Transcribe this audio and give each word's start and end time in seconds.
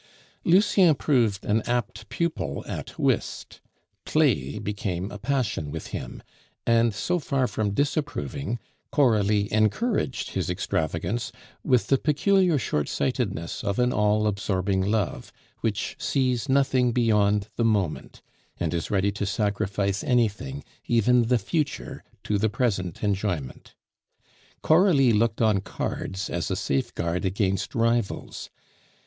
Lucien 0.43 0.95
proved 0.95 1.45
an 1.45 1.61
apt 1.67 2.09
pupil 2.09 2.65
at 2.67 2.97
whist. 2.97 3.61
Play 4.03 4.57
became 4.57 5.11
a 5.11 5.19
passion 5.19 5.69
with 5.69 5.87
him; 5.93 6.23
and 6.65 6.91
so 6.91 7.19
far 7.19 7.45
from 7.47 7.75
disapproving, 7.75 8.57
Coralie 8.91 9.47
encouraged 9.53 10.31
his 10.31 10.49
extravagance 10.49 11.31
with 11.63 11.85
the 11.85 11.99
peculiar 11.99 12.57
short 12.57 12.89
sightedness 12.89 13.63
of 13.63 13.77
an 13.77 13.93
all 13.93 14.25
absorbing 14.25 14.81
love, 14.81 15.31
which 15.59 15.95
sees 15.99 16.49
nothing 16.49 16.91
beyond 16.91 17.49
the 17.55 17.63
moment, 17.63 18.23
and 18.57 18.73
is 18.73 18.89
ready 18.89 19.11
to 19.11 19.25
sacrifice 19.27 20.03
anything, 20.03 20.63
even 20.87 21.27
the 21.27 21.37
future, 21.37 22.03
to 22.23 22.39
the 22.39 22.49
present 22.49 23.03
enjoyment. 23.03 23.75
Coralie 24.63 25.13
looked 25.13 25.43
on 25.43 25.61
cards 25.61 26.27
as 26.27 26.49
a 26.49 26.55
safe 26.55 26.91
guard 26.95 27.23
against 27.23 27.75
rivals. 27.75 28.49